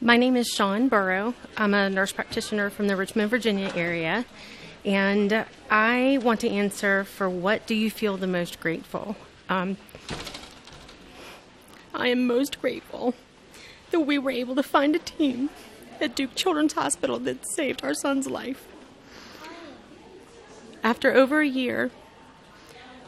My 0.00 0.16
name 0.16 0.36
is 0.36 0.48
Shawn 0.48 0.88
Burrow. 0.88 1.34
I'm 1.56 1.74
a 1.74 1.88
nurse 1.88 2.12
practitioner 2.12 2.70
from 2.70 2.88
the 2.88 2.96
Richmond, 2.96 3.30
Virginia 3.30 3.72
area, 3.74 4.24
and 4.84 5.46
I 5.70 6.18
want 6.22 6.40
to 6.40 6.48
answer 6.48 7.04
for 7.04 7.28
what 7.28 7.66
do 7.66 7.74
you 7.74 7.90
feel 7.90 8.16
the 8.16 8.26
most 8.26 8.60
grateful? 8.60 9.16
Um, 9.48 9.76
I 11.94 12.08
am 12.08 12.26
most 12.26 12.60
grateful 12.60 13.14
that 13.90 14.00
we 14.00 14.18
were 14.18 14.30
able 14.30 14.54
to 14.56 14.62
find 14.62 14.96
a 14.96 14.98
team 14.98 15.50
at 16.00 16.14
Duke 16.14 16.34
Children's 16.34 16.72
Hospital 16.74 17.18
that 17.20 17.44
saved 17.54 17.84
our 17.84 17.94
son's 17.94 18.28
life. 18.28 18.66
After 20.82 21.14
over 21.14 21.40
a 21.40 21.46
year 21.46 21.90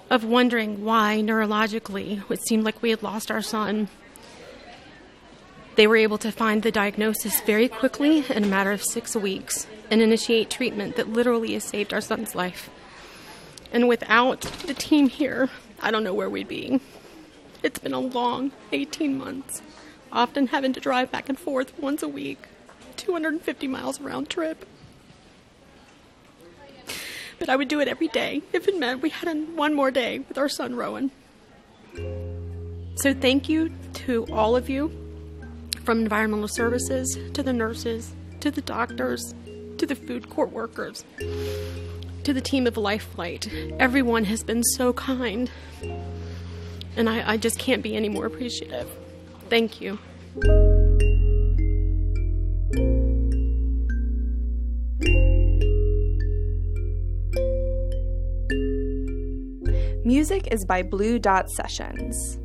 of 0.08 0.24
wondering 0.24 0.84
why 0.84 1.20
neurologically 1.20 2.22
it 2.30 2.46
seemed 2.46 2.64
like 2.64 2.80
we 2.80 2.90
had 2.90 3.02
lost 3.02 3.30
our 3.30 3.42
son, 3.42 3.88
they 5.76 5.86
were 5.86 5.96
able 5.96 6.18
to 6.18 6.32
find 6.32 6.62
the 6.62 6.72
diagnosis 6.72 7.40
very 7.42 7.68
quickly 7.68 8.24
in 8.30 8.44
a 8.44 8.48
matter 8.48 8.72
of 8.72 8.82
six 8.82 9.14
weeks 9.14 9.66
and 9.90 10.00
initiate 10.00 10.50
treatment 10.50 10.96
that 10.96 11.10
literally 11.10 11.52
has 11.52 11.64
saved 11.64 11.92
our 11.92 12.00
son's 12.00 12.34
life. 12.34 12.70
And 13.72 13.86
without 13.86 14.40
the 14.40 14.72
team 14.72 15.08
here, 15.08 15.50
I 15.80 15.90
don't 15.90 16.02
know 16.02 16.14
where 16.14 16.30
we'd 16.30 16.48
be. 16.48 16.80
It's 17.62 17.78
been 17.78 17.92
a 17.92 18.00
long 18.00 18.52
18 18.72 19.18
months, 19.18 19.60
often 20.10 20.48
having 20.48 20.72
to 20.72 20.80
drive 20.80 21.10
back 21.10 21.28
and 21.28 21.38
forth 21.38 21.78
once 21.78 22.02
a 22.02 22.08
week, 22.08 22.38
250 22.96 23.68
miles 23.68 24.00
round 24.00 24.30
trip. 24.30 24.66
But 27.38 27.50
I 27.50 27.56
would 27.56 27.68
do 27.68 27.80
it 27.80 27.88
every 27.88 28.08
day 28.08 28.40
if 28.54 28.66
it 28.66 28.78
meant 28.78 29.02
we 29.02 29.10
had 29.10 29.28
one 29.54 29.74
more 29.74 29.90
day 29.90 30.20
with 30.20 30.38
our 30.38 30.48
son 30.48 30.74
Rowan. 30.74 31.10
So 32.94 33.12
thank 33.12 33.50
you 33.50 33.72
to 33.92 34.26
all 34.32 34.56
of 34.56 34.70
you 34.70 35.05
from 35.86 36.00
environmental 36.00 36.48
services 36.48 37.16
to 37.32 37.44
the 37.44 37.52
nurses 37.52 38.12
to 38.40 38.50
the 38.50 38.60
doctors 38.60 39.34
to 39.78 39.86
the 39.86 39.94
food 39.94 40.28
court 40.28 40.52
workers 40.52 41.04
to 42.24 42.32
the 42.32 42.40
team 42.40 42.66
of 42.66 42.76
Life 42.76 43.04
Flight. 43.14 43.48
Everyone 43.78 44.24
has 44.24 44.42
been 44.42 44.64
so 44.64 44.92
kind, 44.92 45.48
and 46.96 47.08
I, 47.08 47.34
I 47.34 47.36
just 47.36 47.56
can't 47.60 47.84
be 47.84 47.94
any 47.94 48.08
more 48.08 48.26
appreciative. 48.26 48.90
Thank 49.48 49.80
you. 49.80 49.96
Music 60.04 60.48
is 60.50 60.64
by 60.64 60.82
Blue 60.82 61.20
Dot 61.20 61.48
Sessions. 61.48 62.40